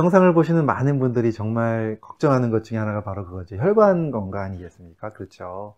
영상을 0.00 0.32
보시는 0.32 0.64
많은 0.64 1.00
분들이 1.00 1.32
정말 1.32 1.98
걱정하는 2.00 2.50
것 2.50 2.62
중에 2.62 2.78
하나가 2.78 3.02
바로 3.02 3.26
그거죠. 3.26 3.56
혈관 3.56 4.12
건강 4.12 4.44
아니겠습니까? 4.44 5.08
그렇죠. 5.08 5.74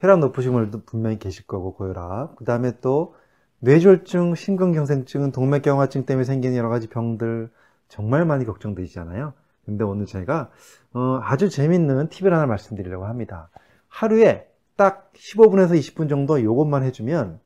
혈압 0.00 0.20
높으신 0.20 0.52
분들도 0.52 0.86
분명히 0.86 1.18
계실 1.18 1.46
거고, 1.46 1.74
고혈압. 1.74 2.36
그 2.36 2.46
다음에 2.46 2.80
또 2.80 3.14
뇌졸중, 3.58 4.36
심근경색증, 4.36 5.32
동맥경화증 5.32 6.06
때문에 6.06 6.24
생기는 6.24 6.56
여러 6.56 6.70
가지 6.70 6.88
병들 6.88 7.50
정말 7.88 8.24
많이 8.24 8.46
걱정되시잖아요. 8.46 9.34
근데 9.66 9.84
오늘 9.84 10.06
제가 10.06 10.48
어, 10.94 11.20
아주 11.22 11.50
재밌는 11.50 12.08
팁을 12.08 12.32
하나 12.32 12.46
말씀드리려고 12.46 13.04
합니다. 13.04 13.50
하루에 13.88 14.48
딱 14.76 15.12
15분에서 15.12 15.78
20분 15.78 16.08
정도 16.08 16.38
이것만 16.38 16.84
해주면 16.84 17.38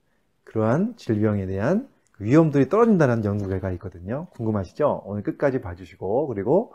그러한 0.44 0.94
질병에 0.96 1.46
대한 1.46 1.88
위험들이 2.22 2.68
떨어진다는 2.68 3.24
연구 3.24 3.48
결과가 3.48 3.72
있거든요. 3.72 4.26
궁금하시죠? 4.30 5.02
오늘 5.06 5.24
끝까지 5.24 5.60
봐주시고 5.60 6.28
그리고 6.28 6.72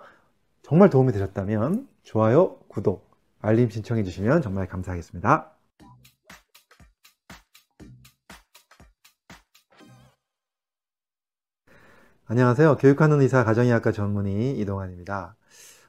정말 0.62 0.90
도움이 0.90 1.14
되셨다면 1.14 1.88
좋아요, 2.04 2.58
구독, 2.68 3.10
알림 3.40 3.70
신청해 3.70 4.04
주시면 4.04 4.42
정말 4.42 4.68
감사하겠습니다. 4.68 5.52
안녕하세요. 12.26 12.76
교육하는 12.76 13.22
의사 13.22 13.46
가정의학과 13.46 13.94
전문의 13.94 14.60
이동환입니다. 14.60 15.38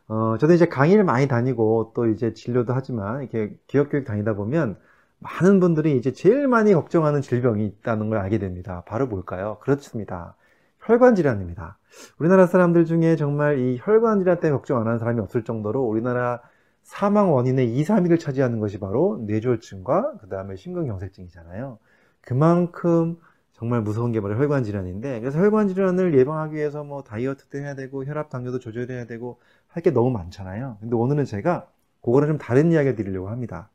어, 0.07 0.39
저도 0.39 0.53
이제 0.53 0.67
강의를 0.69 1.03
많이 1.03 1.27
다니고 1.27 1.95
또 1.97 2.07
이제 2.07 2.33
진료도 2.33 2.75
하지만 2.75 3.23
이렇게 3.23 3.59
기업교육 3.67 4.05
다니다 4.05 4.35
보면 4.35 4.79
많은 5.21 5.61
분들이 5.61 5.97
이제 5.97 6.13
제일 6.13 6.47
많이 6.49 6.73
걱정하는 6.73 7.21
질병이 7.23 7.65
있다는 7.67 8.09
걸 8.09 8.19
알게 8.19 8.39
됩니다. 8.39 8.85
바로 8.87 9.07
뭘까요? 9.07 9.59
그렇습니다. 9.61 10.37
혈관 10.81 11.15
질환입니다. 11.17 11.79
우리나라 12.19 12.47
사람들 12.47 12.85
중에 12.85 13.17
정말 13.17 13.59
이 13.59 13.79
혈관 13.83 14.21
질환 14.21 14.41
때문에 14.41 14.57
걱정 14.57 14.79
안 14.81 14.87
하는 14.87 14.99
사람이 14.99 15.21
없을 15.21 15.43
정도로 15.45 15.83
우리나라 15.83 16.41
사망 16.83 17.33
원인의 17.35 17.77
2, 17.77 17.85
3위를 17.85 18.19
차지하는 18.21 18.61
것이 18.61 18.79
바로 18.79 19.19
뇌졸중과 19.27 20.19
그 20.21 20.29
다음에 20.29 20.57
심근경색증이잖아요. 20.57 21.79
그만큼 22.23 23.19
정말 23.53 23.83
무서운 23.83 24.13
게 24.13 24.21
바로 24.21 24.37
혈관 24.37 24.63
질환인데 24.65 25.21
그래서 25.21 25.39
혈관 25.41 25.69
질환을 25.69 26.17
예방하기 26.17 26.55
위해서 26.55 26.85
뭐 26.85 27.03
다이어트도 27.03 27.59
해야 27.59 27.75
되고 27.75 28.05
혈압 28.05 28.31
당뇨도 28.31 28.61
조절해야 28.61 29.07
되고 29.07 29.41
할 29.67 29.83
게 29.83 29.91
너무 29.91 30.11
많잖아요. 30.11 30.79
근데 30.81 30.95
오늘은 30.97 31.25
제가 31.25 31.67
그거는 32.03 32.29
좀 32.29 32.39
다른 32.39 32.73
이야기 32.73 32.95
드리려고 32.95 33.29
합니다. 33.29 33.71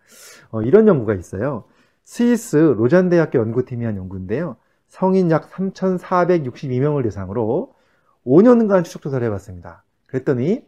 어, 0.52 0.62
이런 0.62 0.88
연구가 0.88 1.14
있어요. 1.16 1.66
스위스 2.04 2.58
로잔 2.58 3.10
대학교 3.10 3.40
연구팀이 3.40 3.86
한 3.86 3.98
연구인데요. 3.98 4.58
성인 4.88 5.32
약 5.32 5.50
3,462명을 5.50 7.04
대상으로 7.04 7.74
5년간 8.26 8.84
추적 8.84 9.02
조사를 9.02 9.26
해봤습니다. 9.26 9.84
그랬더니 10.08 10.64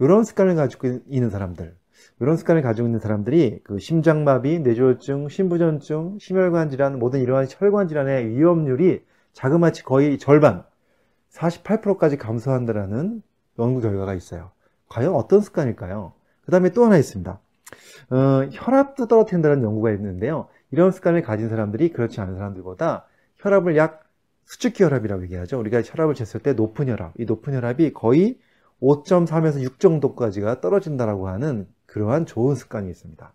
이런 0.00 0.24
습관을 0.24 0.54
가지고 0.54 1.00
있는 1.08 1.30
사람들, 1.30 1.74
이런 2.20 2.36
습관을 2.36 2.62
가지고 2.62 2.88
있는 2.88 3.00
사람들이 3.00 3.60
그 3.64 3.78
심장마비, 3.78 4.60
뇌졸중, 4.60 5.28
심부전증, 5.28 6.18
심혈관 6.20 6.70
질환, 6.70 6.98
모든 6.98 7.20
이러한 7.20 7.46
혈관 7.48 7.88
질환의 7.88 8.28
위험률이 8.28 9.04
자그마치 9.32 9.82
거의 9.82 10.18
절반, 10.18 10.64
48%까지 11.32 12.16
감소한다라는 12.16 13.22
연구 13.58 13.80
결과가 13.80 14.14
있어요. 14.14 14.50
과연 14.88 15.14
어떤 15.14 15.40
습관일까요? 15.40 16.12
그 16.44 16.50
다음에 16.50 16.70
또 16.70 16.84
하나 16.84 16.96
있습니다. 16.96 17.40
어, 18.10 18.16
혈압도 18.52 19.06
떨어뜨린다는 19.08 19.62
연구가 19.62 19.92
있는데요. 19.92 20.48
이런 20.70 20.92
습관을 20.92 21.22
가진 21.22 21.48
사람들이 21.48 21.92
그렇지 21.92 22.20
않은 22.20 22.34
사람들보다 22.34 23.06
혈압을 23.36 23.76
약 23.76 24.04
수축기 24.46 24.82
혈압이라고 24.84 25.22
얘기하죠. 25.24 25.58
우리가 25.58 25.82
혈압을 25.82 26.14
쟀을 26.14 26.42
때 26.42 26.52
높은 26.52 26.88
혈압, 26.88 27.12
이 27.18 27.24
높은 27.24 27.54
혈압이 27.54 27.92
거의 27.92 28.38
5.3에서 28.82 29.62
6 29.62 29.80
정도까지가 29.80 30.60
떨어진다라고 30.60 31.28
하는 31.28 31.66
그러한 31.86 32.26
좋은 32.26 32.54
습관이 32.54 32.90
있습니다. 32.90 33.32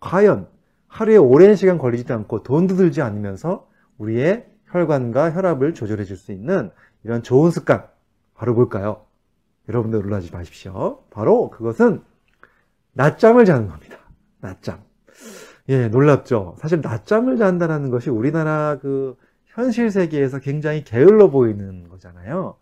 과연 0.00 0.48
하루에 0.88 1.16
오랜 1.16 1.54
시간 1.54 1.78
걸리지도 1.78 2.14
않고 2.14 2.42
돈도 2.42 2.76
들지 2.76 3.02
않으면서 3.02 3.68
우리의 3.98 4.46
혈관과 4.66 5.32
혈압을 5.32 5.74
조절해 5.74 6.04
줄 6.04 6.16
수 6.16 6.32
있는 6.32 6.70
이런 7.04 7.22
좋은 7.22 7.50
습관 7.50 7.86
바로 8.34 8.54
뭘까요? 8.54 9.04
여러분들 9.68 10.00
놀라지 10.02 10.32
마십시오. 10.32 11.04
바로 11.10 11.50
그것은 11.50 12.02
낮잠을 12.98 13.44
자는 13.44 13.68
겁니다. 13.68 13.96
낮잠. 14.40 14.80
예, 15.68 15.86
놀랍죠? 15.86 16.56
사실 16.58 16.80
낮잠을 16.80 17.36
잔다는 17.36 17.90
것이 17.90 18.10
우리나라 18.10 18.78
그 18.80 19.16
현실 19.46 19.90
세계에서 19.92 20.40
굉장히 20.40 20.82
게을러 20.82 21.30
보이는 21.30 21.88
거잖아요. 21.88 22.56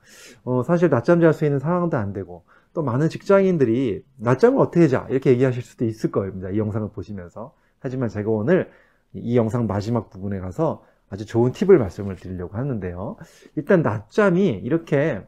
어, 0.45 0.63
사실 0.63 0.91
낮잠 0.91 1.21
잘 1.23 1.33
수 1.33 1.47
있는 1.47 1.59
상황도 1.59 1.97
안 1.97 2.13
되고, 2.13 2.45
또 2.75 2.83
많은 2.83 3.09
직장인들이 3.09 4.05
낮잠을 4.17 4.61
어떻게 4.61 4.89
자? 4.89 5.07
이렇게 5.09 5.31
얘기하실 5.31 5.63
수도 5.63 5.87
있을 5.87 6.11
겁니다. 6.11 6.51
이 6.51 6.59
영상을 6.59 6.87
보시면서. 6.91 7.55
하지만 7.81 8.11
제가 8.11 8.31
오늘 8.31 8.71
이 9.15 9.39
영상 9.39 9.67
마지막 9.67 10.11
부분에 10.11 10.39
가서 10.39 10.85
아주 11.09 11.25
좋은 11.25 11.53
팁을 11.53 11.79
말씀을 11.79 12.17
드리려고 12.17 12.59
하는데요. 12.59 13.17
일단 13.55 13.81
낮잠이 13.81 14.51
이렇게 14.51 15.23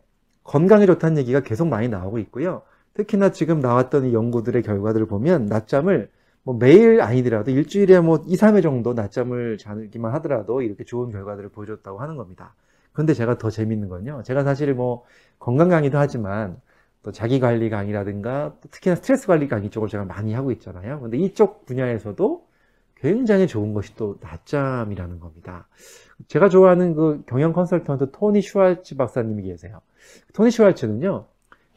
건강에 0.45 0.85
좋다는 0.85 1.17
얘기가 1.17 1.41
계속 1.41 1.69
많이 1.69 1.89
나오고 1.89 2.19
있고요. 2.19 2.63
특히나 2.99 3.31
지금 3.31 3.61
나왔던 3.61 4.07
이 4.07 4.13
연구들의 4.13 4.61
결과들을 4.63 5.07
보면 5.07 5.47
낮잠을 5.47 6.11
뭐 6.43 6.57
매일 6.59 7.01
아니더라도 7.01 7.53
일주일에 7.53 8.01
뭐 8.01 8.25
2, 8.27 8.35
3회 8.35 8.61
정도 8.61 8.93
낮잠을 8.93 9.57
자기만 9.57 10.13
하더라도 10.15 10.63
이렇게 10.63 10.83
좋은 10.83 11.11
결과들을 11.11 11.51
보여줬다고 11.51 12.01
하는 12.01 12.17
겁니다. 12.17 12.55
그런데 12.93 13.15
제가 13.15 13.39
더 13.39 13.51
재밌는 13.51 13.89
건요. 13.89 14.23
제가 14.25 14.43
사실 14.43 14.75
뭐 14.75 15.05
건강 15.39 15.69
강의도 15.69 15.97
하지만 15.97 16.61
또 17.05 17.13
자기 17.13 17.39
관리 17.39 17.71
강의라든가 17.71 18.57
특히나 18.73 18.97
스트레스 18.97 19.29
관리 19.29 19.47
강의 19.47 19.71
쪽을 19.71 19.89
제가 19.89 20.05
많이 20.05 20.35
하고 20.35 20.51
있잖아요. 20.51 21.01
근데 21.01 21.19
이쪽 21.19 21.67
분야에서도 21.67 22.49
굉장히 22.97 23.47
좋은 23.47 23.75
것이 23.75 23.95
또 23.95 24.17
낮잠이라는 24.21 25.21
겁니다. 25.21 25.69
제가 26.27 26.49
좋아하는 26.49 26.95
그 26.97 27.23
경영 27.27 27.53
컨설턴트 27.53 28.11
토니 28.11 28.43
슈왈츠 28.43 28.97
박사님이 28.97 29.45
계세요. 29.45 29.83
토니 30.33 30.51
슈왈츠는요, 30.51 31.27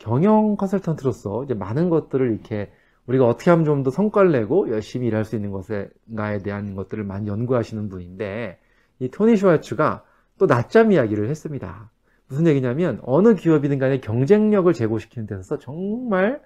경영 0.02 0.56
컨설턴트로서 0.58 1.44
이제 1.44 1.54
많은 1.54 1.90
것들을 1.90 2.32
이렇게 2.32 2.72
우리가 3.06 3.28
어떻게 3.28 3.52
하면 3.52 3.66
좀 3.66 3.84
더 3.84 3.92
성과를 3.92 4.32
내고 4.32 4.70
열심히 4.70 5.08
일할 5.08 5.26
수 5.26 5.36
있는 5.36 5.52
것에가에 5.52 6.40
대한 6.40 6.76
것들을 6.76 7.04
많이 7.04 7.28
연구하시는 7.28 7.88
분인데 7.88 8.60
이 9.00 9.10
토니 9.10 9.38
슈왈츠가 9.38 10.04
또 10.40 10.48
낮잠 10.48 10.92
이야기를 10.92 11.30
했습니다. 11.30 11.92
무슨 12.28 12.48
얘기냐면 12.48 13.00
어느 13.04 13.36
기업이든 13.36 13.78
간에 13.78 14.00
경쟁력을 14.00 14.72
제고시키는 14.74 15.28
데 15.28 15.36
있어서 15.36 15.60
정말 15.60 16.42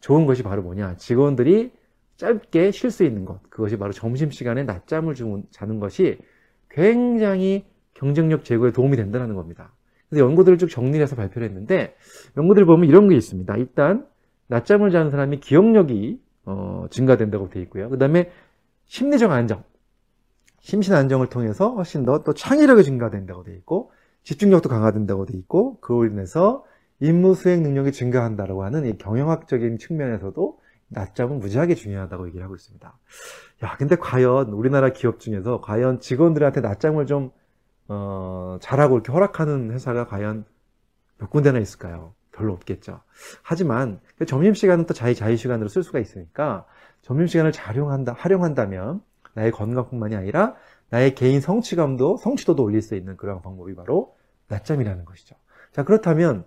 좋은 0.00 0.24
것이 0.24 0.42
바로 0.42 0.62
뭐냐 0.62 0.96
직원들이 0.96 1.72
짧게 2.16 2.70
쉴 2.70 2.90
수 2.90 3.04
있는 3.04 3.26
것 3.26 3.42
그것이 3.50 3.76
바로 3.76 3.92
점심시간에 3.92 4.62
낮잠을 4.62 5.14
자는 5.50 5.80
것이 5.80 6.18
굉장히 6.70 7.66
경쟁력 7.92 8.44
제고에 8.44 8.72
도움이 8.72 8.96
된다는 8.96 9.34
겁니다. 9.34 9.74
그래서 10.08 10.24
연구들을 10.24 10.58
쭉 10.58 10.68
정리해서 10.68 11.16
발표를 11.16 11.48
했는데 11.48 11.96
연구들 12.36 12.64
보면 12.64 12.88
이런 12.88 13.08
게 13.08 13.16
있습니다. 13.16 13.56
일단 13.56 14.06
낮잠을 14.48 14.90
자는 14.90 15.10
사람이 15.10 15.40
기억력이 15.40 16.20
어, 16.44 16.86
증가된다고 16.90 17.50
되어 17.50 17.62
있고요. 17.62 17.90
그 17.90 17.98
다음에 17.98 18.30
심리적 18.84 19.32
안정, 19.32 19.64
심신 20.60 20.94
안정을 20.94 21.28
통해서 21.28 21.70
훨씬 21.70 22.04
더 22.04 22.22
또 22.22 22.32
창의력이 22.34 22.84
증가된다고 22.84 23.42
되어 23.42 23.54
있고 23.54 23.90
집중력도 24.22 24.68
강화된다고 24.68 25.26
되어 25.26 25.36
있고 25.38 25.78
그로 25.80 26.04
인해서 26.06 26.64
임무 27.00 27.34
수행 27.34 27.62
능력이 27.62 27.92
증가한다고 27.92 28.64
하는 28.64 28.86
이 28.86 28.96
경영학적인 28.96 29.78
측면에서도 29.78 30.58
낮잠은 30.88 31.40
무지하게 31.40 31.74
중요하다고 31.74 32.28
얘기를 32.28 32.44
하고 32.44 32.54
있습니다. 32.54 32.98
야, 33.64 33.76
근데 33.76 33.96
과연 33.96 34.48
우리나라 34.50 34.90
기업 34.90 35.18
중에서 35.18 35.60
과연 35.60 36.00
직원들한테 36.00 36.60
낮잠을 36.60 37.06
좀 37.06 37.32
어, 37.88 38.58
잘하고 38.60 38.96
이렇게 38.96 39.12
허락하는 39.12 39.70
회사가 39.72 40.06
과연 40.06 40.44
몇 41.18 41.30
군데나 41.30 41.58
있을까요? 41.58 42.14
별로 42.32 42.52
없겠죠. 42.52 43.00
하지만 43.42 44.00
그 44.18 44.26
점심시간은 44.26 44.86
또 44.86 44.94
자기 44.94 45.14
자유시간으로 45.14 45.68
쓸 45.68 45.82
수가 45.82 45.98
있으니까 45.98 46.66
점심시간을 47.02 47.52
잘 47.52 47.74
활용한다, 47.74 48.12
활용한다면 48.12 49.00
나의 49.34 49.50
건강뿐만이 49.52 50.16
아니라 50.16 50.54
나의 50.90 51.14
개인 51.14 51.40
성취감도, 51.40 52.18
성취도도 52.18 52.62
올릴 52.62 52.82
수 52.82 52.94
있는 52.94 53.16
그런 53.16 53.42
방법이 53.42 53.74
바로 53.74 54.16
낮잠이라는 54.48 55.04
것이죠. 55.04 55.36
자, 55.72 55.84
그렇다면 55.84 56.44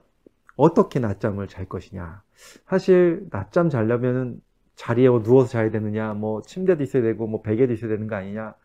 어떻게 0.56 1.00
낮잠을 1.00 1.48
잘 1.48 1.66
것이냐. 1.66 2.24
사실 2.68 3.28
낮잠 3.32 3.70
자려면 3.70 4.42
자리에 4.76 5.08
누워서 5.08 5.50
자야 5.50 5.72
되느냐, 5.72 6.14
뭐 6.14 6.42
침대도 6.42 6.84
있어야 6.84 7.04
되고, 7.04 7.28
뭐 7.28 7.42
베개도 7.42 7.74
있어야 7.74 7.90
되는 7.90 8.08
거 8.08 8.16
아니냐, 8.16 8.56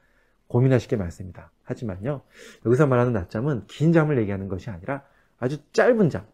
고민하실 0.49 0.89
게 0.89 0.97
많습니다. 0.97 1.51
하지만요, 1.65 2.23
여기서 2.67 2.87
말하는 2.87 3.13
낮잠은 3.13 3.67
긴 3.67 3.93
잠을 3.93 4.19
얘기하는 4.19 4.49
것이 4.49 4.71
아니라 4.71 5.03
아주 5.39 5.59
짧은 5.73 6.11
잠, 6.11 6.27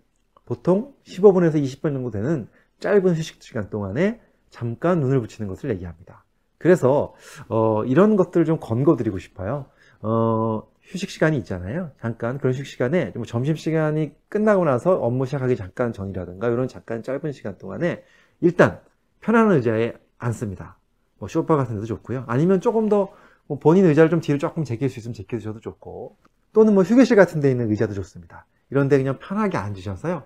보통 0.45 0.95
15분에서 1.05 1.55
20분 1.63 1.93
정도 1.93 2.11
되는 2.11 2.49
짧은 2.81 3.15
휴식 3.15 3.43
시간 3.43 3.71
동안에 3.71 4.21
잠깐 4.51 5.01
눈을 5.01 5.21
붙이는 5.21 5.49
것을 5.49 5.71
얘기합니다. 5.71 6.25
그래서 6.59 7.15
어, 7.49 7.85
이런 7.85 8.17
것들을 8.17 8.45
좀 8.45 8.59
권고드리고 8.61 9.19
싶어요. 9.19 9.67
어, 10.03 10.63
휴식 10.83 11.09
시간이 11.11 11.37
있잖아요. 11.39 11.93
잠깐 12.01 12.39
그런 12.39 12.53
휴식 12.53 12.67
시간에 12.67 13.13
뭐 13.15 13.25
점심 13.25 13.55
시간이 13.55 14.13
끝나고 14.29 14.65
나서 14.65 14.95
업무 14.97 15.25
시작하기 15.25 15.57
잠깐 15.57 15.93
전이라든가 15.93 16.49
이런 16.49 16.69
잠깐 16.69 17.03
짧은 17.03 17.33
시간 17.33 17.57
동안에 17.57 18.03
일단 18.41 18.81
편안한 19.21 19.57
의자에 19.57 19.95
앉습니다. 20.19 20.79
뭐 21.19 21.29
쇼파 21.29 21.57
같은 21.57 21.77
데도 21.77 21.87
좋고요. 21.87 22.25
아니면 22.27 22.61
조금 22.61 22.89
더 22.89 23.13
뭐 23.51 23.59
본인 23.59 23.85
의자를 23.85 24.11
좀 24.11 24.21
뒤로 24.21 24.39
조금 24.39 24.63
제낄 24.63 24.89
수 24.89 25.01
있으면 25.01 25.13
제껴주셔도 25.13 25.59
좋고 25.59 26.17
또는 26.53 26.73
뭐 26.73 26.85
휴게실 26.85 27.17
같은 27.17 27.41
데 27.41 27.51
있는 27.51 27.69
의자도 27.69 27.95
좋습니다. 27.95 28.47
이런 28.71 28.89
데 28.89 28.97
그냥 28.97 29.19
편하게 29.19 29.59
앉으셔서요. 29.59 30.23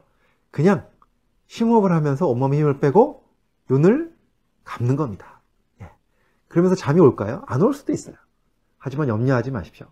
그냥 0.50 0.86
심호흡을 1.46 1.90
하면서 1.90 2.28
온몸에 2.28 2.58
힘을 2.58 2.80
빼고 2.80 3.24
눈을 3.70 4.14
감는 4.64 4.96
겁니다. 4.96 5.40
예. 5.80 5.88
그러면서 6.48 6.76
잠이 6.76 7.00
올까요? 7.00 7.42
안 7.46 7.62
올 7.62 7.72
수도 7.72 7.94
있어요. 7.94 8.14
하지만 8.76 9.08
염려하지 9.08 9.52
마십시오. 9.52 9.86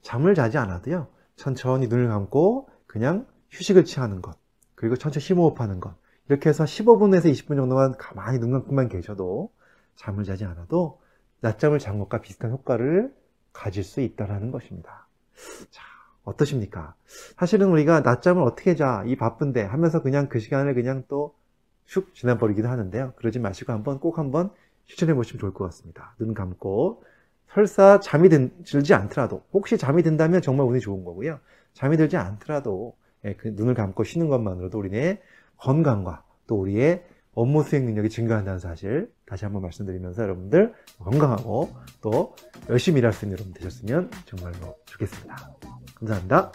잠을 0.00 0.34
자지 0.34 0.56
않아도요. 0.56 1.08
천천히 1.36 1.88
눈을 1.88 2.08
감고 2.08 2.70
그냥 2.86 3.26
휴식을 3.50 3.84
취하는 3.84 4.22
것. 4.22 4.38
그리고 4.74 4.96
천천히 4.96 5.22
심호흡하는 5.22 5.78
것. 5.80 5.94
이렇게 6.30 6.48
해서 6.48 6.64
15분에서 6.64 7.30
20분 7.30 7.56
정도만 7.56 7.98
가만히 7.98 8.38
눈 8.38 8.50
감고만 8.52 8.88
계셔도 8.88 9.52
잠을 9.94 10.24
자지 10.24 10.46
않아도 10.46 10.98
낮잠을 11.40 11.78
잔 11.78 11.98
것과 11.98 12.20
비슷한 12.20 12.50
효과를 12.50 13.14
가질 13.52 13.84
수 13.84 14.00
있다는 14.00 14.50
것입니다. 14.50 15.06
자, 15.70 15.82
어떠십니까? 16.24 16.94
사실은 17.36 17.68
우리가 17.68 18.00
낮잠을 18.00 18.42
어떻게 18.42 18.74
자, 18.76 19.02
이 19.06 19.16
바쁜데 19.16 19.62
하면서 19.62 20.02
그냥 20.02 20.28
그 20.28 20.38
시간을 20.38 20.74
그냥 20.74 21.04
또 21.08 21.38
슉 21.88 22.14
지나버리기도 22.14 22.68
하는데요. 22.68 23.14
그러지 23.16 23.38
마시고 23.38 23.72
한번 23.72 23.98
꼭 23.98 24.18
한번 24.18 24.50
실천해 24.84 25.14
보시면 25.14 25.40
좋을 25.40 25.54
것 25.54 25.64
같습니다. 25.64 26.14
눈 26.18 26.34
감고 26.34 27.02
설사 27.52 27.98
잠이 28.00 28.28
들지 28.28 28.94
않더라도 28.94 29.42
혹시 29.52 29.78
잠이 29.78 30.02
든다면 30.02 30.42
정말 30.42 30.66
운이 30.66 30.80
좋은 30.80 31.04
거고요. 31.04 31.40
잠이 31.72 31.96
들지 31.96 32.16
않더라도 32.16 32.94
예, 33.24 33.34
그 33.34 33.48
눈을 33.48 33.74
감고 33.74 34.04
쉬는 34.04 34.28
것만으로도 34.28 34.78
우리의 34.78 35.20
건강과 35.56 36.24
또 36.46 36.60
우리의 36.60 37.04
업무 37.38 37.62
수행 37.62 37.84
능력이 37.84 38.10
증가한다는 38.10 38.58
사실 38.58 39.12
다시 39.24 39.44
한번 39.44 39.62
말씀드리면서 39.62 40.24
여러분들 40.24 40.74
건강하고 40.98 41.70
또 42.00 42.34
열심히 42.68 42.98
일할 42.98 43.12
수 43.12 43.26
있는 43.26 43.38
여러분 43.38 43.54
되셨으면 43.54 44.10
정말로 44.26 44.76
좋겠습니다. 44.86 45.36
감사합니다. 45.94 46.52